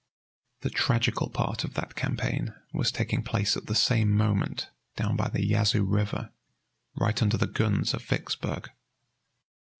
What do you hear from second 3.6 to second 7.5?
the same moment down by the Yazoo River, right under the